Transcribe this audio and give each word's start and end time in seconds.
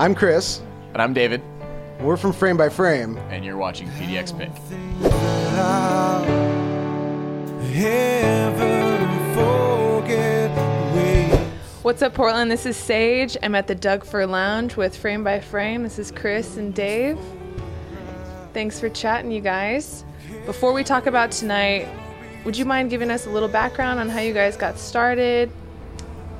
I'm 0.00 0.14
Chris. 0.14 0.62
And 0.94 1.02
I'm 1.02 1.12
David. 1.12 1.42
We're 2.00 2.16
from 2.16 2.32
Frame 2.32 2.56
by 2.56 2.70
Frame. 2.70 3.18
And 3.28 3.44
you're 3.44 3.58
watching 3.58 3.86
PDX 3.90 4.32
Pick. 4.38 4.48
What's 11.82 12.00
up, 12.00 12.14
Portland? 12.14 12.50
This 12.50 12.64
is 12.64 12.78
Sage. 12.78 13.36
I'm 13.42 13.54
at 13.54 13.66
the 13.66 13.74
Doug 13.74 14.06
Fir 14.06 14.24
Lounge 14.24 14.74
with 14.74 14.96
Frame 14.96 15.22
by 15.22 15.38
Frame. 15.38 15.82
This 15.82 15.98
is 15.98 16.10
Chris 16.10 16.56
and 16.56 16.74
Dave. 16.74 17.18
Thanks 18.54 18.80
for 18.80 18.88
chatting, 18.88 19.30
you 19.30 19.42
guys. 19.42 20.06
Before 20.46 20.72
we 20.72 20.82
talk 20.82 21.08
about 21.08 21.30
tonight, 21.30 21.86
would 22.46 22.56
you 22.56 22.64
mind 22.64 22.88
giving 22.88 23.10
us 23.10 23.26
a 23.26 23.30
little 23.30 23.50
background 23.50 24.00
on 24.00 24.08
how 24.08 24.20
you 24.20 24.32
guys 24.32 24.56
got 24.56 24.78
started? 24.78 25.50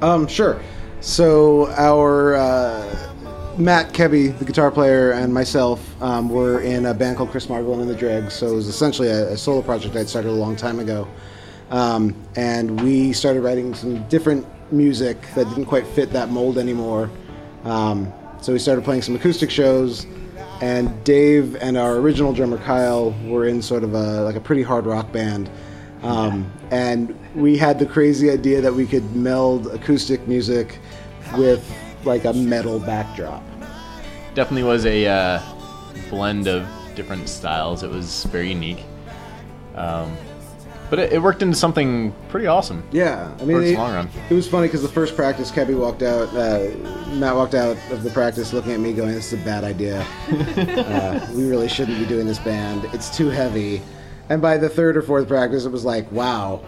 Um, 0.00 0.26
sure. 0.26 0.62
So 1.02 1.70
our 1.72 2.36
uh, 2.36 3.09
Matt 3.60 3.92
Kebby, 3.92 4.38
the 4.38 4.44
guitar 4.44 4.70
player, 4.70 5.12
and 5.12 5.32
myself 5.32 6.02
um, 6.02 6.30
were 6.30 6.60
in 6.62 6.86
a 6.86 6.94
band 6.94 7.18
called 7.18 7.30
Chris 7.30 7.46
Margolin 7.46 7.80
and 7.82 7.90
the 7.90 7.94
Dregs. 7.94 8.32
So 8.32 8.48
it 8.48 8.54
was 8.54 8.68
essentially 8.68 9.08
a, 9.08 9.32
a 9.32 9.36
solo 9.36 9.60
project 9.60 9.94
I'd 9.96 10.08
started 10.08 10.30
a 10.30 10.32
long 10.32 10.56
time 10.56 10.80
ago, 10.80 11.06
um, 11.70 12.16
and 12.36 12.80
we 12.82 13.12
started 13.12 13.42
writing 13.42 13.74
some 13.74 14.06
different 14.08 14.46
music 14.72 15.20
that 15.34 15.48
didn't 15.50 15.66
quite 15.66 15.86
fit 15.88 16.10
that 16.12 16.30
mold 16.30 16.56
anymore. 16.56 17.10
Um, 17.64 18.12
so 18.40 18.52
we 18.54 18.58
started 18.58 18.82
playing 18.82 19.02
some 19.02 19.14
acoustic 19.14 19.50
shows, 19.50 20.06
and 20.62 21.04
Dave 21.04 21.56
and 21.56 21.76
our 21.76 21.96
original 21.96 22.32
drummer 22.32 22.58
Kyle 22.58 23.10
were 23.26 23.46
in 23.46 23.60
sort 23.60 23.84
of 23.84 23.92
a 23.92 24.22
like 24.22 24.36
a 24.36 24.40
pretty 24.40 24.62
hard 24.62 24.86
rock 24.86 25.12
band. 25.12 25.50
Um, 26.02 26.50
and 26.70 27.14
we 27.34 27.58
had 27.58 27.78
the 27.78 27.84
crazy 27.84 28.30
idea 28.30 28.62
that 28.62 28.72
we 28.72 28.86
could 28.86 29.14
meld 29.14 29.66
acoustic 29.66 30.26
music 30.26 30.78
with 31.36 31.70
like 32.04 32.24
a 32.24 32.32
metal 32.32 32.78
backdrop. 32.78 33.42
Definitely 34.34 34.64
was 34.64 34.86
a 34.86 35.06
uh, 35.06 35.42
blend 36.08 36.46
of 36.46 36.68
different 36.94 37.28
styles. 37.28 37.82
It 37.82 37.90
was 37.90 38.24
very 38.24 38.48
unique. 38.48 38.84
Um, 39.74 40.16
but 40.90 40.98
it, 40.98 41.12
it, 41.12 41.22
worked 41.22 41.40
into 41.40 41.56
something 41.56 42.12
pretty 42.28 42.48
awesome. 42.48 42.82
Yeah, 42.90 43.32
I 43.40 43.44
mean, 43.44 43.62
it, 43.62 43.78
long 43.78 43.94
run. 43.94 44.10
it 44.28 44.34
was 44.34 44.48
funny 44.48 44.66
because 44.66 44.82
the 44.82 44.88
first 44.88 45.14
practice, 45.14 45.50
Kebby 45.52 45.78
walked 45.78 46.02
out. 46.02 46.28
Uh, 46.34 46.70
Matt 47.14 47.36
walked 47.36 47.54
out 47.54 47.78
of 47.92 48.02
the 48.02 48.10
practice, 48.10 48.52
looking 48.52 48.72
at 48.72 48.80
me, 48.80 48.92
going, 48.92 49.12
"This 49.12 49.32
is 49.32 49.40
a 49.40 49.44
bad 49.44 49.62
idea. 49.62 50.04
uh, 50.30 51.28
we 51.32 51.48
really 51.48 51.68
shouldn't 51.68 51.98
be 51.98 52.06
doing 52.06 52.26
this 52.26 52.40
band. 52.40 52.84
It's 52.92 53.16
too 53.16 53.28
heavy." 53.28 53.80
And 54.28 54.42
by 54.42 54.56
the 54.58 54.68
third 54.68 54.96
or 54.96 55.02
fourth 55.02 55.28
practice, 55.28 55.64
it 55.64 55.70
was 55.70 55.84
like, 55.84 56.10
"Wow, 56.10 56.64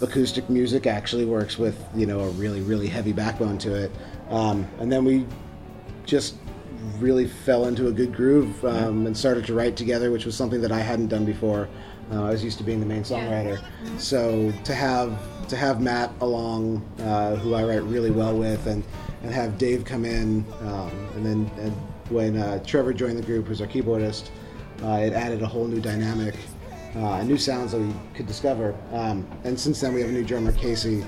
acoustic 0.00 0.48
music 0.48 0.86
actually 0.86 1.24
works 1.24 1.58
with 1.58 1.76
you 1.94 2.06
know 2.06 2.20
a 2.20 2.28
really 2.30 2.60
really 2.60 2.86
heavy 2.86 3.12
backbone 3.12 3.58
to 3.58 3.74
it." 3.74 3.90
Um, 4.30 4.68
and 4.78 4.92
then 4.92 5.04
we 5.04 5.26
just 6.06 6.36
really 6.98 7.26
fell 7.26 7.66
into 7.66 7.88
a 7.88 7.92
good 7.92 8.14
groove 8.14 8.64
um, 8.64 9.06
and 9.06 9.16
started 9.16 9.46
to 9.46 9.54
write 9.54 9.76
together, 9.76 10.10
which 10.10 10.24
was 10.24 10.36
something 10.36 10.60
that 10.60 10.72
I 10.72 10.80
hadn't 10.80 11.08
done 11.08 11.24
before. 11.24 11.68
Uh, 12.12 12.24
I 12.24 12.30
was 12.30 12.44
used 12.44 12.58
to 12.58 12.64
being 12.64 12.80
the 12.80 12.86
main 12.86 13.02
songwriter, 13.02 13.62
so 13.98 14.52
to 14.64 14.74
have 14.74 15.18
to 15.48 15.56
have 15.56 15.80
Matt 15.80 16.12
along, 16.20 16.86
uh, 17.00 17.36
who 17.36 17.54
I 17.54 17.64
write 17.64 17.82
really 17.84 18.10
well 18.10 18.36
with, 18.36 18.66
and 18.66 18.84
and 19.22 19.32
have 19.32 19.56
Dave 19.56 19.84
come 19.84 20.04
in, 20.04 20.44
um, 20.60 20.90
and 21.14 21.24
then 21.24 21.50
and 21.58 21.72
when 22.10 22.36
uh, 22.36 22.62
Trevor 22.64 22.92
joined 22.92 23.16
the 23.16 23.22
group, 23.22 23.46
who's 23.46 23.62
our 23.62 23.66
keyboardist, 23.66 24.28
uh, 24.82 25.00
it 25.02 25.14
added 25.14 25.40
a 25.40 25.46
whole 25.46 25.66
new 25.66 25.80
dynamic, 25.80 26.34
uh, 26.96 27.22
new 27.22 27.38
sounds 27.38 27.72
that 27.72 27.78
we 27.78 27.92
could 28.14 28.26
discover. 28.26 28.76
Um, 28.92 29.26
and 29.44 29.58
since 29.58 29.80
then, 29.80 29.94
we 29.94 30.00
have 30.02 30.10
a 30.10 30.12
new 30.12 30.24
drummer, 30.24 30.52
Casey, 30.52 31.04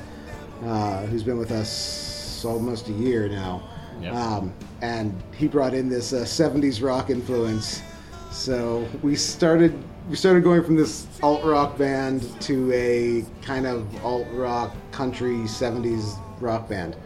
uh, 0.64 1.04
who's 1.06 1.22
been 1.22 1.38
with 1.38 1.52
us 1.52 2.44
almost 2.44 2.88
a 2.88 2.92
year 2.92 3.28
now. 3.28 3.68
Yep. 4.00 4.14
Um, 4.14 4.54
and 4.82 5.14
he 5.34 5.48
brought 5.48 5.74
in 5.74 5.88
this 5.88 6.12
70s 6.12 6.82
rock 6.82 7.10
influence. 7.10 7.82
So 8.30 8.86
we 9.02 9.16
started 9.16 9.76
we 10.08 10.14
started 10.14 10.44
going 10.44 10.62
from 10.62 10.76
this 10.76 11.06
alt 11.22 11.42
rock 11.44 11.76
band 11.76 12.22
to 12.42 12.70
a 12.72 13.24
kind 13.44 13.66
of 13.66 14.04
alt 14.04 14.26
rock 14.32 14.72
country 14.92 15.34
70s 15.38 16.16
rock 16.40 16.68
band. 16.68 16.96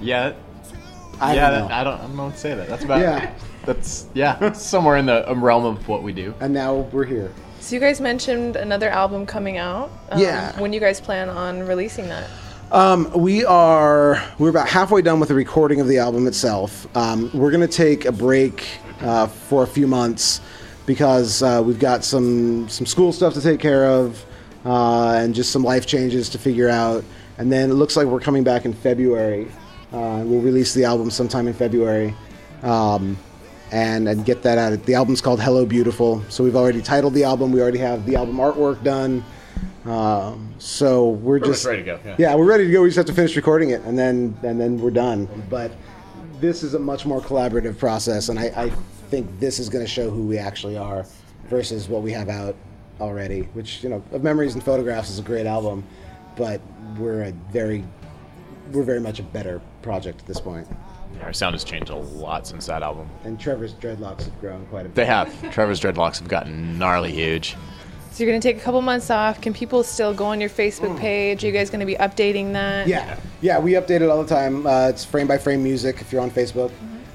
Yeah. 0.00 0.34
I 1.20 1.34
yeah, 1.34 1.50
don't 1.50 1.60
know. 1.60 1.68
that- 1.68 1.72
I 1.80 1.84
don't, 1.84 1.94
I 1.94 2.02
don't 2.02 2.16
know 2.16 2.24
what 2.24 2.34
to 2.34 2.40
say 2.40 2.54
that. 2.54 2.68
That's 2.68 2.84
about. 2.84 3.00
Yeah. 3.00 3.32
That's 3.66 4.06
yeah. 4.14 4.52
Somewhere 4.52 4.96
in 4.96 5.06
the 5.06 5.24
realm 5.36 5.64
of 5.64 5.86
what 5.88 6.02
we 6.02 6.12
do. 6.12 6.34
And 6.40 6.52
now 6.52 6.74
we're 6.92 7.04
here. 7.04 7.32
So 7.60 7.74
you 7.74 7.80
guys 7.80 8.00
mentioned 8.00 8.56
another 8.56 8.88
album 8.88 9.26
coming 9.26 9.58
out. 9.58 9.90
Um, 10.10 10.20
Yeah. 10.20 10.58
When 10.60 10.72
you 10.72 10.80
guys 10.80 11.00
plan 11.00 11.28
on 11.28 11.60
releasing 11.60 12.08
that? 12.08 12.28
Um, 12.72 13.10
we 13.14 13.44
are 13.44 14.22
we're 14.38 14.50
about 14.50 14.68
halfway 14.68 15.02
done 15.02 15.18
with 15.18 15.28
the 15.28 15.34
recording 15.34 15.80
of 15.80 15.88
the 15.88 15.98
album 15.98 16.28
itself. 16.28 16.86
Um, 16.96 17.28
we're 17.34 17.50
gonna 17.50 17.66
take 17.66 18.04
a 18.04 18.12
break 18.12 18.64
uh, 19.00 19.26
for 19.26 19.64
a 19.64 19.66
few 19.66 19.88
months 19.88 20.40
because 20.86 21.42
uh, 21.42 21.60
we've 21.64 21.80
got 21.80 22.04
some 22.04 22.68
some 22.68 22.86
school 22.86 23.12
stuff 23.12 23.34
to 23.34 23.40
take 23.40 23.58
care 23.58 23.86
of 23.86 24.24
uh, 24.64 25.14
and 25.14 25.34
just 25.34 25.50
some 25.50 25.64
life 25.64 25.84
changes 25.84 26.28
to 26.28 26.38
figure 26.38 26.68
out. 26.68 27.02
And 27.38 27.50
then 27.50 27.70
it 27.70 27.74
looks 27.74 27.96
like 27.96 28.06
we're 28.06 28.20
coming 28.20 28.44
back 28.44 28.64
in 28.64 28.72
February. 28.72 29.48
Uh, 29.92 30.22
we'll 30.24 30.40
release 30.40 30.72
the 30.72 30.84
album 30.84 31.10
sometime 31.10 31.48
in 31.48 31.54
February. 31.54 32.14
Um, 32.62 33.18
and, 33.72 34.08
and 34.08 34.24
get 34.24 34.42
that 34.42 34.58
out. 34.58 34.84
The 34.84 34.94
album's 34.94 35.20
called 35.20 35.40
Hello 35.40 35.64
Beautiful. 35.64 36.22
So 36.28 36.42
we've 36.42 36.56
already 36.56 36.82
titled 36.82 37.14
the 37.14 37.24
album. 37.24 37.52
We 37.52 37.62
already 37.62 37.78
have 37.78 38.04
the 38.04 38.16
album 38.16 38.36
artwork 38.36 38.82
done. 38.82 39.24
Um, 39.84 40.54
so 40.58 41.08
we're 41.08 41.38
just 41.38 41.64
ready 41.64 41.78
to 41.78 41.84
go, 41.84 42.00
yeah. 42.04 42.16
yeah, 42.18 42.34
we're 42.34 42.44
ready 42.44 42.66
to 42.66 42.72
go. 42.72 42.82
We 42.82 42.88
just 42.88 42.96
have 42.98 43.06
to 43.06 43.14
finish 43.14 43.34
recording 43.34 43.70
it, 43.70 43.82
and 43.82 43.98
then 43.98 44.36
and 44.42 44.60
then 44.60 44.78
we're 44.78 44.90
done. 44.90 45.28
But 45.48 45.72
this 46.40 46.62
is 46.62 46.74
a 46.74 46.78
much 46.78 47.06
more 47.06 47.20
collaborative 47.20 47.78
process, 47.78 48.28
and 48.28 48.38
I, 48.38 48.52
I 48.56 48.70
think 49.08 49.40
this 49.40 49.58
is 49.58 49.68
going 49.68 49.84
to 49.84 49.90
show 49.90 50.10
who 50.10 50.26
we 50.26 50.38
actually 50.38 50.76
are 50.76 51.06
versus 51.48 51.88
what 51.88 52.02
we 52.02 52.12
have 52.12 52.28
out 52.28 52.56
already. 53.00 53.42
Which 53.54 53.82
you 53.82 53.88
know, 53.88 54.04
of 54.12 54.22
memories 54.22 54.54
and 54.54 54.62
photographs 54.62 55.10
is 55.10 55.18
a 55.18 55.22
great 55.22 55.46
album, 55.46 55.84
but 56.36 56.60
we're 56.98 57.22
a 57.22 57.32
very 57.50 57.84
we're 58.72 58.82
very 58.82 59.00
much 59.00 59.18
a 59.18 59.22
better 59.22 59.60
project 59.82 60.20
at 60.20 60.26
this 60.26 60.40
point. 60.40 60.68
Our 61.22 61.32
sound 61.32 61.54
has 61.54 61.64
changed 61.64 61.90
a 61.90 61.96
lot 61.96 62.46
since 62.46 62.66
that 62.66 62.82
album. 62.82 63.08
And 63.24 63.38
Trevor's 63.38 63.74
dreadlocks 63.74 64.24
have 64.24 64.40
grown 64.40 64.64
quite 64.66 64.86
a 64.86 64.88
bit. 64.88 64.94
They 64.94 65.06
have. 65.06 65.28
Trevor's 65.52 65.80
dreadlocks 65.80 66.18
have 66.18 66.28
gotten 66.28 66.78
gnarly 66.78 67.12
huge. 67.12 67.56
So 68.12 68.24
you're 68.24 68.32
gonna 68.32 68.40
take 68.42 68.56
a 68.58 68.60
couple 68.60 68.82
months 68.82 69.10
off. 69.10 69.40
Can 69.40 69.52
people 69.54 69.82
still 69.82 70.12
go 70.12 70.26
on 70.26 70.40
your 70.40 70.50
Facebook 70.50 70.98
page? 70.98 71.42
Are 71.42 71.46
you 71.46 71.52
guys 71.52 71.70
gonna 71.70 71.86
be 71.86 71.94
updating 71.94 72.52
that? 72.52 72.86
Yeah, 72.88 73.18
yeah, 73.40 73.58
we 73.58 73.72
update 73.72 74.00
it 74.02 74.08
all 74.10 74.22
the 74.22 74.28
time. 74.28 74.66
Uh, 74.66 74.88
it's 74.88 75.04
frame 75.04 75.26
by 75.26 75.38
frame 75.38 75.62
music 75.62 76.00
if 76.00 76.12
you're 76.12 76.20
on 76.20 76.30
Facebook, 76.30 76.72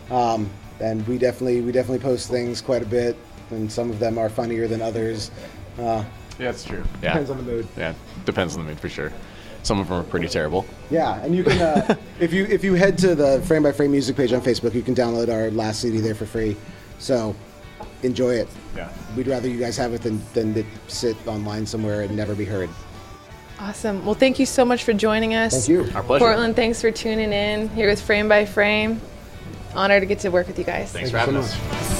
um, 0.09 0.49
and 0.79 1.05
we 1.07 1.17
definitely 1.17 1.61
we 1.61 1.71
definitely 1.71 1.99
post 1.99 2.29
things 2.29 2.61
quite 2.61 2.81
a 2.81 2.85
bit, 2.85 3.15
and 3.51 3.71
some 3.71 3.89
of 3.89 3.99
them 3.99 4.17
are 4.17 4.29
funnier 4.29 4.67
than 4.67 4.81
others. 4.81 5.31
Uh, 5.77 6.03
Yeah, 6.39 6.51
that's 6.51 6.63
true. 6.63 6.83
Yeah. 7.03 7.09
Depends 7.13 7.29
on 7.29 7.37
the 7.37 7.43
mood. 7.43 7.67
Yeah, 7.77 7.93
depends 8.25 8.55
on 8.57 8.63
the 8.63 8.69
mood 8.69 8.79
for 8.79 8.89
sure. 8.89 9.11
Some 9.63 9.79
of 9.79 9.87
them 9.89 9.97
are 9.97 10.03
pretty 10.03 10.27
terrible. 10.27 10.65
yeah, 10.91 11.21
and 11.23 11.35
you 11.35 11.43
can 11.43 11.61
uh, 11.61 11.95
if 12.19 12.31
you 12.33 12.45
if 12.45 12.63
you 12.63 12.73
head 12.75 12.97
to 12.99 13.15
the 13.15 13.41
frame 13.45 13.63
by 13.63 13.71
frame 13.73 13.91
music 13.91 14.15
page 14.15 14.31
on 14.33 14.41
Facebook, 14.41 14.73
you 14.73 14.81
can 14.81 14.95
download 14.95 15.27
our 15.31 15.51
last 15.51 15.81
CD 15.81 15.99
there 15.99 16.15
for 16.15 16.25
free. 16.25 16.55
So 16.99 17.35
enjoy 18.03 18.35
it. 18.35 18.47
Yeah. 18.75 18.89
We'd 19.15 19.27
rather 19.27 19.47
you 19.47 19.59
guys 19.59 19.77
have 19.77 19.93
it 19.93 20.01
than 20.01 20.21
than 20.33 20.55
it 20.57 20.65
sit 20.87 21.15
online 21.27 21.65
somewhere 21.65 22.01
and 22.01 22.15
never 22.15 22.35
be 22.35 22.45
heard. 22.45 22.69
Awesome. 23.59 24.05
Well, 24.05 24.15
thank 24.15 24.37
you 24.37 24.45
so 24.45 24.65
much 24.65 24.83
for 24.83 24.93
joining 24.93 25.33
us. 25.33 25.53
Thank 25.53 25.69
you. 25.69 25.91
Our 25.95 26.03
pleasure. 26.03 26.25
Portland, 26.25 26.55
thanks 26.55 26.81
for 26.81 26.91
tuning 26.91 27.31
in 27.31 27.69
here 27.69 27.89
with 27.89 28.01
Frame 28.01 28.27
by 28.27 28.45
Frame. 28.45 28.99
Honor 29.73 29.99
to 29.99 30.05
get 30.05 30.19
to 30.19 30.29
work 30.29 30.47
with 30.47 30.59
you 30.59 30.65
guys. 30.65 30.91
Thanks 30.91 31.11
Thank 31.11 31.11
for 31.11 31.17
having 31.17 31.41
so 31.41 31.41
us. 31.41 31.89
much. 31.89 31.94